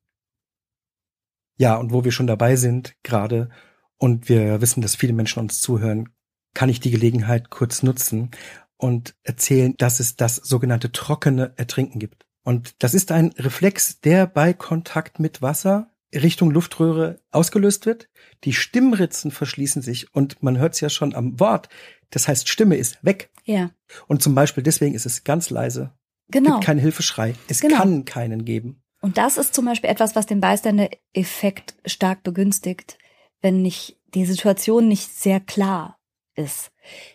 [1.56, 3.50] Ja, und wo wir schon dabei sind gerade
[3.96, 6.10] und wir wissen, dass viele Menschen uns zuhören,
[6.54, 8.30] kann ich die Gelegenheit kurz nutzen
[8.76, 12.26] und erzählen, dass es das sogenannte trockene Ertrinken gibt.
[12.44, 18.08] Und das ist ein Reflex, der bei Kontakt mit Wasser Richtung Luftröhre ausgelöst wird.
[18.44, 21.68] Die Stimmritzen verschließen sich und man hört es ja schon am Wort.
[22.10, 23.30] Das heißt, Stimme ist weg.
[23.44, 23.70] Ja.
[24.08, 25.92] Und zum Beispiel deswegen ist es ganz leise.
[26.28, 26.50] Genau.
[26.50, 27.34] Es gibt keinen Hilfeschrei.
[27.48, 27.78] Es genau.
[27.78, 28.82] kann keinen geben.
[29.00, 32.98] Und das ist zum Beispiel etwas, was den Bystander-Effekt stark begünstigt,
[33.40, 35.98] wenn nicht die Situation nicht sehr klar
[36.34, 36.72] ist.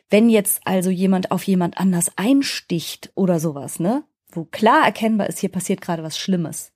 [0.10, 5.40] Wenn jetzt also jemand auf jemand anders einsticht oder sowas, ne, wo klar erkennbar ist,
[5.40, 6.72] hier passiert gerade was Schlimmes,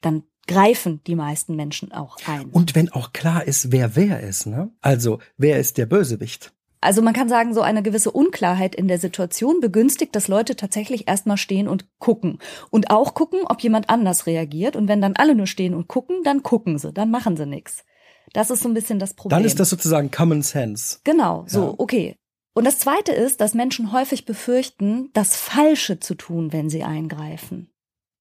[0.00, 2.50] dann greifen die meisten Menschen auch ein.
[2.50, 4.70] Und wenn auch klar ist, wer wer ist, ne?
[4.80, 6.52] Also, wer ist der Bösewicht?
[6.84, 11.08] Also man kann sagen, so eine gewisse Unklarheit in der Situation begünstigt, dass Leute tatsächlich
[11.08, 12.40] erstmal stehen und gucken.
[12.68, 14.76] Und auch gucken, ob jemand anders reagiert.
[14.76, 17.86] Und wenn dann alle nur stehen und gucken, dann gucken sie, dann machen sie nichts.
[18.34, 19.38] Das ist so ein bisschen das Problem.
[19.38, 20.98] Dann ist das sozusagen Common Sense.
[21.04, 21.74] Genau, so, ja.
[21.78, 22.16] okay.
[22.52, 27.70] Und das Zweite ist, dass Menschen häufig befürchten, das Falsche zu tun, wenn sie eingreifen.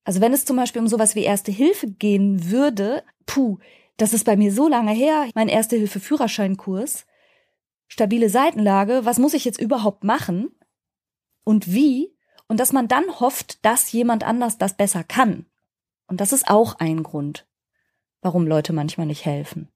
[0.06, 3.58] Also wenn es zum Beispiel um sowas wie Erste Hilfe gehen würde, puh,
[3.97, 7.06] das ist bei mir so lange her, mein Erste Hilfe Führerscheinkurs,
[7.88, 10.52] stabile Seitenlage, was muss ich jetzt überhaupt machen
[11.43, 12.15] und wie?
[12.47, 15.47] Und dass man dann hofft, dass jemand anders das besser kann.
[16.08, 17.47] Und das ist auch ein Grund,
[18.21, 19.72] warum Leute manchmal nicht helfen.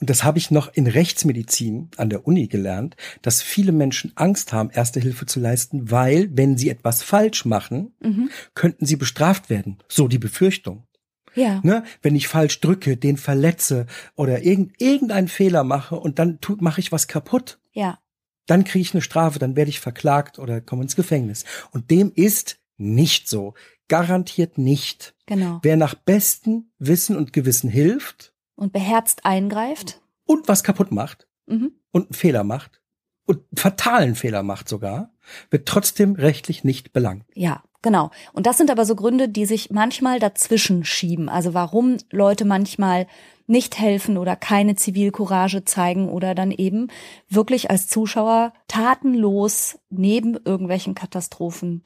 [0.00, 4.52] Und das habe ich noch in Rechtsmedizin an der Uni gelernt, dass viele Menschen Angst
[4.52, 8.30] haben, erste Hilfe zu leisten, weil, wenn sie etwas falsch machen, mhm.
[8.54, 9.78] könnten sie bestraft werden.
[9.88, 10.86] So die Befürchtung.
[11.34, 11.60] Ja.
[11.62, 11.84] Ne?
[12.02, 13.86] Wenn ich falsch drücke, den verletze
[14.16, 17.60] oder irgend, irgendeinen Fehler mache und dann tut, mache ich was kaputt.
[17.72, 17.98] Ja.
[18.46, 21.44] Dann kriege ich eine Strafe, dann werde ich verklagt oder komme ins Gefängnis.
[21.70, 23.54] Und dem ist nicht so.
[23.86, 25.14] Garantiert nicht.
[25.26, 25.60] Genau.
[25.62, 30.00] Wer nach bestem Wissen und Gewissen hilft, und beherzt eingreift.
[30.26, 31.26] Und was kaputt macht.
[31.46, 31.72] Mhm.
[31.90, 32.80] Und einen Fehler macht.
[33.26, 35.12] Und fatalen Fehler macht sogar,
[35.50, 37.24] wird trotzdem rechtlich nicht belangt.
[37.34, 38.10] Ja, genau.
[38.32, 41.28] Und das sind aber so Gründe, die sich manchmal dazwischen schieben.
[41.28, 43.06] Also warum Leute manchmal
[43.46, 46.88] nicht helfen oder keine Zivilcourage zeigen oder dann eben
[47.28, 51.82] wirklich als Zuschauer tatenlos neben irgendwelchen Katastrophen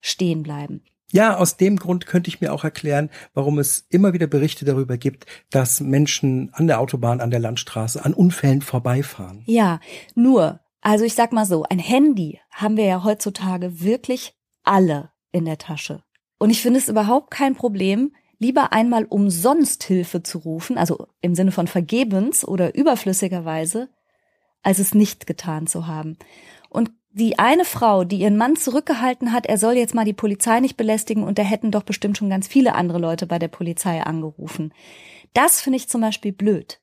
[0.00, 0.84] stehen bleiben.
[1.12, 4.96] Ja, aus dem Grund könnte ich mir auch erklären, warum es immer wieder Berichte darüber
[4.96, 9.42] gibt, dass Menschen an der Autobahn, an der Landstraße an Unfällen vorbeifahren.
[9.46, 9.80] Ja,
[10.14, 15.44] nur, also ich sag mal so, ein Handy haben wir ja heutzutage wirklich alle in
[15.44, 16.02] der Tasche.
[16.38, 21.34] Und ich finde es überhaupt kein Problem, lieber einmal umsonst Hilfe zu rufen, also im
[21.34, 23.88] Sinne von vergebens oder überflüssigerweise,
[24.62, 26.18] als es nicht getan zu haben.
[26.68, 30.58] Und die eine Frau, die ihren Mann zurückgehalten hat, er soll jetzt mal die Polizei
[30.58, 34.02] nicht belästigen und da hätten doch bestimmt schon ganz viele andere Leute bei der Polizei
[34.02, 34.74] angerufen.
[35.32, 36.80] Das finde ich zum Beispiel blöd.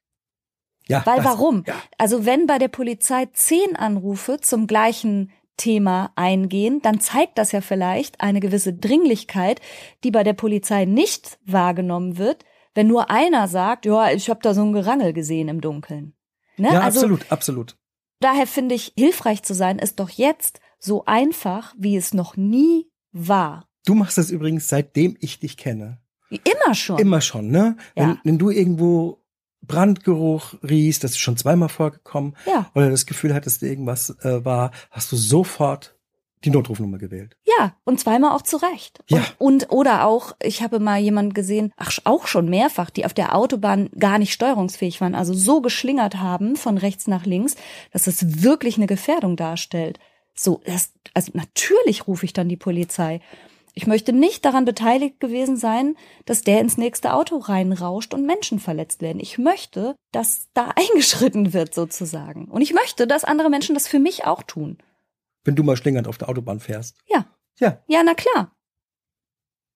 [0.87, 1.63] Ja, Weil das, warum?
[1.67, 1.75] Ja.
[1.97, 7.59] Also wenn bei der Polizei zehn Anrufe zum gleichen Thema eingehen, dann zeigt das ja
[7.59, 9.59] vielleicht eine gewisse Dringlichkeit,
[10.05, 14.53] die bei der Polizei nicht wahrgenommen wird, wenn nur einer sagt, ja, ich habe da
[14.53, 16.13] so ein Gerangel gesehen im Dunkeln.
[16.55, 16.69] Ne?
[16.69, 17.77] Ja, also, absolut, absolut.
[18.21, 22.88] Daher finde ich, hilfreich zu sein ist doch jetzt so einfach, wie es noch nie
[23.12, 23.67] war.
[23.86, 25.99] Du machst das übrigens, seitdem ich dich kenne.
[26.29, 26.99] Immer schon.
[26.99, 27.75] Immer schon, ne?
[27.95, 28.10] Ja.
[28.10, 29.21] Wenn, wenn du irgendwo
[29.62, 32.69] Brandgeruch riechst, das ist schon zweimal vorgekommen, ja.
[32.73, 35.97] oder das Gefühl hattest, irgendwas äh, war, hast du sofort
[36.43, 37.38] die Notrufnummer gewählt.
[37.62, 39.04] Ja, und zweimal auch zurecht.
[39.08, 39.19] Ja.
[39.38, 43.13] Und, und oder auch, ich habe mal jemand gesehen, ach, auch schon mehrfach, die auf
[43.13, 47.56] der Autobahn gar nicht steuerungsfähig waren, also so geschlingert haben von rechts nach links,
[47.91, 50.00] dass es wirklich eine Gefährdung darstellt.
[50.34, 53.21] So, das, also natürlich rufe ich dann die Polizei.
[53.76, 55.95] Ich möchte nicht daran beteiligt gewesen sein,
[56.26, 59.19] dass der ins nächste Auto reinrauscht und Menschen verletzt werden.
[59.19, 62.45] Ich möchte, dass da eingeschritten wird sozusagen.
[62.45, 64.80] Und ich möchte, dass andere Menschen das für mich auch tun
[65.43, 66.97] wenn du mal schlingernd auf der Autobahn fährst.
[67.08, 67.26] Ja.
[67.59, 67.81] Ja.
[67.87, 68.55] Ja, na klar.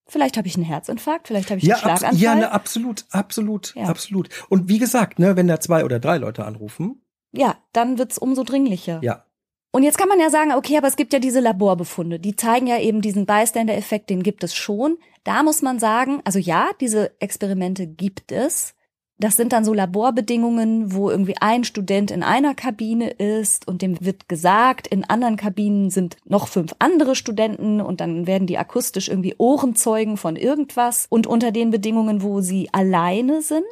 [0.07, 2.21] Vielleicht habe ich einen Herzinfarkt, vielleicht habe ich ja, einen Schlaganfall.
[2.21, 3.85] Ja, ne, absolut, absolut, ja.
[3.85, 4.29] absolut.
[4.49, 7.01] Und wie gesagt, ne, wenn da zwei oder drei Leute anrufen.
[7.31, 8.99] Ja, dann wird's umso dringlicher.
[9.01, 9.25] Ja.
[9.71, 12.67] Und jetzt kann man ja sagen, okay, aber es gibt ja diese Laborbefunde, die zeigen
[12.67, 14.97] ja eben diesen Bystander-Effekt, den gibt es schon.
[15.25, 18.75] Da muss man sagen, also ja, diese Experimente gibt es.
[19.17, 24.03] Das sind dann so Laborbedingungen, wo irgendwie ein Student in einer Kabine ist und dem
[24.03, 29.07] wird gesagt, in anderen Kabinen sind noch fünf andere Studenten und dann werden die akustisch
[29.07, 31.07] irgendwie Ohrenzeugen von irgendwas.
[31.09, 33.63] Und unter den Bedingungen, wo sie alleine sind,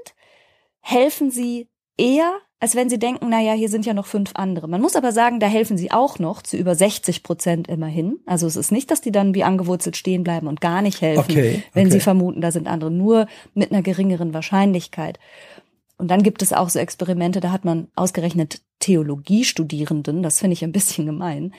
[0.79, 4.69] helfen sie eher als wenn sie denken, na ja, hier sind ja noch fünf andere.
[4.69, 8.19] Man muss aber sagen, da helfen sie auch noch zu über 60 Prozent immerhin.
[8.25, 11.29] Also es ist nicht, dass die dann wie angewurzelt stehen bleiben und gar nicht helfen,
[11.29, 11.95] okay, wenn okay.
[11.95, 15.19] sie vermuten, da sind andere, nur mit einer geringeren Wahrscheinlichkeit.
[15.97, 20.63] Und dann gibt es auch so Experimente, da hat man ausgerechnet Theologiestudierenden, das finde ich
[20.63, 21.53] ein bisschen gemein,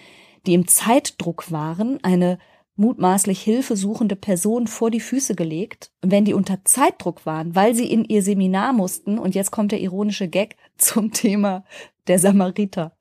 [0.46, 2.38] die im Zeitdruck waren, eine
[2.76, 8.04] mutmaßlich hilfesuchende Person vor die Füße gelegt, wenn die unter Zeitdruck waren, weil sie in
[8.04, 11.64] ihr Seminar mussten, und jetzt kommt der ironische Gag zum Thema
[12.06, 12.96] der Samariter.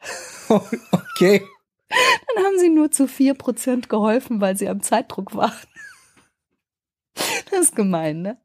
[1.16, 1.42] Okay.
[1.90, 5.54] Dann haben sie nur zu vier Prozent geholfen, weil sie am Zeitdruck waren.
[7.50, 8.43] Das ist gemein, ne?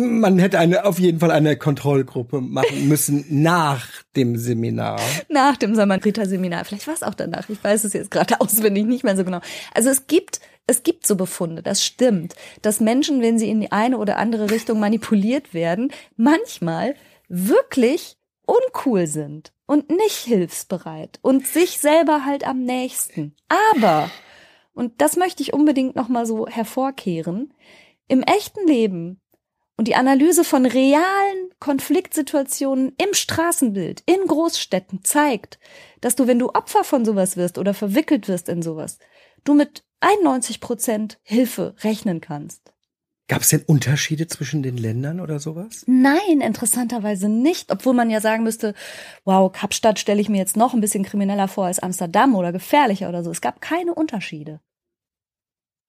[0.00, 3.86] Man hätte eine, auf jeden Fall eine Kontrollgruppe machen müssen nach
[4.16, 5.00] dem Seminar.
[5.28, 6.64] Nach dem Samariter-Seminar.
[6.64, 7.48] Vielleicht war es auch danach.
[7.48, 9.40] Ich weiß es jetzt gerade auswendig nicht mehr so genau.
[9.74, 11.62] Also es gibt, es gibt so Befunde.
[11.62, 12.34] Das stimmt.
[12.62, 16.94] Dass Menschen, wenn sie in die eine oder andere Richtung manipuliert werden, manchmal
[17.28, 23.36] wirklich uncool sind und nicht hilfsbereit und sich selber halt am nächsten.
[23.48, 24.10] Aber,
[24.72, 27.52] und das möchte ich unbedingt nochmal so hervorkehren,
[28.08, 29.20] im echten Leben
[29.80, 35.58] und die Analyse von realen Konfliktsituationen im Straßenbild, in Großstädten zeigt,
[36.02, 38.98] dass du, wenn du Opfer von sowas wirst oder verwickelt wirst in sowas,
[39.42, 42.74] du mit 91 Prozent Hilfe rechnen kannst.
[43.26, 45.84] Gab es denn Unterschiede zwischen den Ländern oder sowas?
[45.86, 47.72] Nein, interessanterweise nicht.
[47.72, 48.74] Obwohl man ja sagen müsste,
[49.24, 53.08] wow, Kapstadt stelle ich mir jetzt noch ein bisschen krimineller vor als Amsterdam oder gefährlicher
[53.08, 53.30] oder so.
[53.30, 54.60] Es gab keine Unterschiede.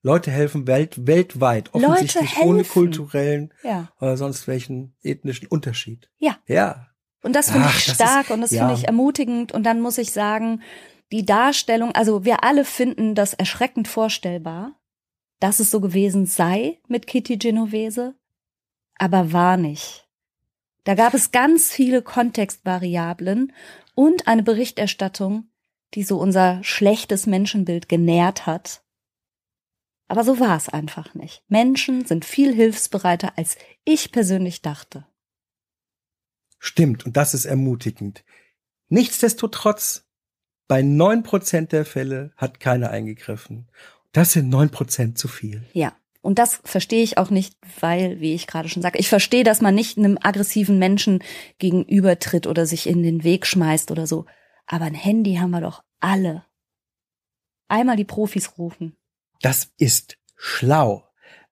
[0.03, 3.91] Leute helfen welt, weltweit, offensichtlich ohne kulturellen Ja.
[3.99, 6.09] oder sonst welchen ethnischen Unterschied.
[6.17, 6.37] Ja.
[6.47, 6.87] Ja.
[7.23, 8.65] Und das finde ich das stark ist- und das ja.
[8.65, 9.51] finde ich ermutigend.
[9.51, 10.61] Und dann muss ich sagen,
[11.11, 14.79] die Darstellung, also wir alle finden das erschreckend vorstellbar,
[15.39, 18.15] dass es so gewesen sei mit Kitty Genovese,
[18.97, 20.07] aber war nicht.
[20.83, 23.53] Da gab es ganz viele Kontextvariablen
[23.93, 25.45] und eine Berichterstattung,
[25.93, 28.81] die so unser schlechtes Menschenbild genährt hat.
[30.11, 31.41] Aber so war es einfach nicht.
[31.47, 35.07] Menschen sind viel hilfsbereiter, als ich persönlich dachte.
[36.59, 38.25] Stimmt, und das ist ermutigend.
[38.89, 40.05] Nichtsdestotrotz,
[40.67, 43.69] bei neun Prozent der Fälle hat keiner eingegriffen.
[44.11, 45.65] Das sind neun Prozent zu viel.
[45.71, 45.93] Ja.
[46.19, 49.61] Und das verstehe ich auch nicht, weil, wie ich gerade schon sagte, ich verstehe, dass
[49.61, 51.23] man nicht einem aggressiven Menschen
[51.57, 54.25] gegenübertritt oder sich in den Weg schmeißt oder so.
[54.65, 56.43] Aber ein Handy haben wir doch alle.
[57.69, 58.97] Einmal die Profis rufen.
[59.41, 61.03] Das ist schlau.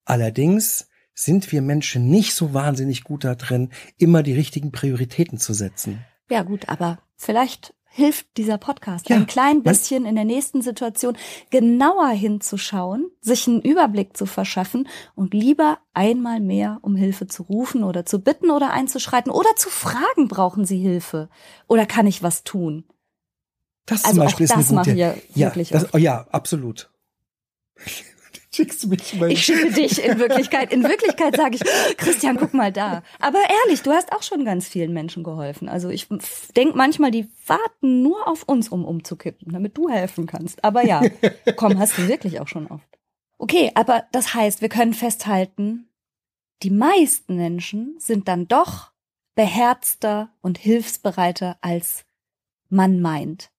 [0.05, 5.53] Allerdings sind wir Menschen nicht so wahnsinnig gut da drin, immer die richtigen Prioritäten zu
[5.53, 6.05] setzen.
[6.29, 11.17] Ja gut, aber vielleicht hilft dieser Podcast Ja, ein klein bisschen in der nächsten Situation
[11.49, 17.83] genauer hinzuschauen, sich einen Überblick zu verschaffen und lieber einmal mehr um Hilfe zu rufen
[17.83, 21.29] oder zu bitten oder einzuschreiten oder zu fragen, brauchen Sie Hilfe
[21.67, 22.85] oder kann ich was tun?
[23.85, 24.75] Das Also zum auch Beispiel ist das eine gute.
[24.75, 25.95] machen wir wirklich ja, das, oft.
[25.95, 26.91] oh, ja, absolut.
[28.51, 29.31] Schickst du mich mal.
[29.31, 30.73] Ich schicke dich in Wirklichkeit.
[30.73, 33.03] In Wirklichkeit sage ich, Christian, guck mal da.
[33.19, 35.69] Aber ehrlich, du hast auch schon ganz vielen Menschen geholfen.
[35.69, 36.07] Also ich
[36.55, 40.63] denk manchmal, die warten nur auf uns, um umzukippen, damit du helfen kannst.
[40.63, 41.01] Aber ja,
[41.55, 42.87] komm, hast du wirklich auch schon oft.
[43.37, 45.87] Okay, aber das heißt, wir können festhalten,
[46.63, 48.91] die meisten Menschen sind dann doch
[49.35, 52.03] beherzter und hilfsbereiter, als
[52.67, 53.51] man meint.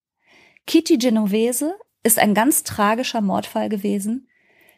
[0.66, 4.28] Kitty Genovese ist ein ganz tragischer Mordfall gewesen,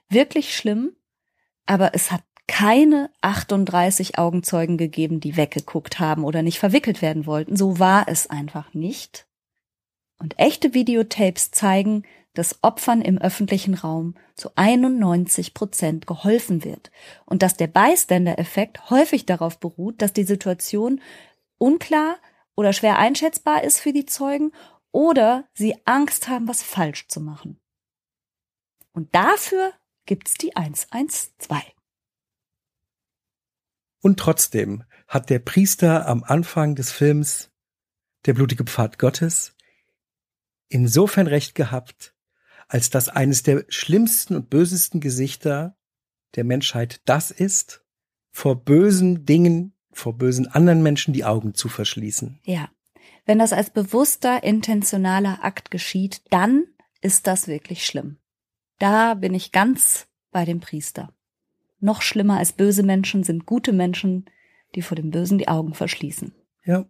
[0.08, 0.96] wirklich schlimm,
[1.66, 7.56] aber es hat keine 38 Augenzeugen gegeben, die weggeguckt haben oder nicht verwickelt werden wollten.
[7.56, 9.26] So war es einfach nicht.
[10.18, 12.04] Und echte Videotapes zeigen,
[12.34, 16.90] dass Opfern im öffentlichen Raum zu 91 Prozent geholfen wird
[17.26, 21.00] und dass der Bystander-Effekt häufig darauf beruht, dass die Situation
[21.58, 22.16] unklar
[22.54, 24.52] oder schwer einschätzbar ist für die Zeugen
[24.92, 27.60] oder sie Angst haben, was falsch zu machen.
[28.92, 29.72] Und dafür
[30.06, 31.62] gibt's die 112.
[34.00, 37.50] Und trotzdem hat der Priester am Anfang des Films
[38.24, 39.56] Der blutige Pfad Gottes
[40.68, 42.14] insofern recht gehabt,
[42.66, 45.76] als dass eines der schlimmsten und bösesten Gesichter
[46.34, 47.84] der Menschheit das ist,
[48.30, 52.40] vor bösen Dingen, vor bösen anderen Menschen die Augen zu verschließen.
[52.44, 52.70] Ja.
[53.24, 56.64] Wenn das als bewusster, intentionaler Akt geschieht, dann
[57.00, 58.18] ist das wirklich schlimm.
[58.78, 61.12] Da bin ich ganz bei dem Priester.
[61.80, 64.26] Noch schlimmer als böse Menschen sind gute Menschen,
[64.74, 66.34] die vor dem Bösen die Augen verschließen.
[66.64, 66.86] Ja,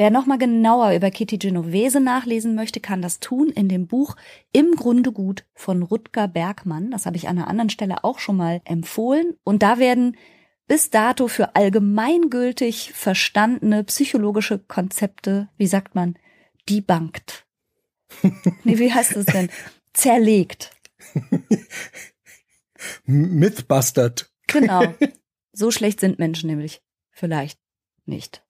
[0.00, 4.16] Wer nochmal genauer über Kitty Genovese nachlesen möchte, kann das tun in dem Buch
[4.50, 6.90] Im Grunde gut von Rutger Bergmann.
[6.90, 9.34] Das habe ich an einer anderen Stelle auch schon mal empfohlen.
[9.44, 10.16] Und da werden
[10.70, 16.16] bis dato für allgemeingültig verstandene psychologische Konzepte, wie sagt man,
[16.68, 17.44] debunked.
[18.62, 19.50] nee, wie heißt das denn?
[19.92, 20.70] Zerlegt.
[23.04, 24.32] Mythbustard.
[24.46, 24.94] Genau.
[25.52, 26.80] So schlecht sind Menschen nämlich
[27.10, 27.58] vielleicht
[28.06, 28.46] nicht.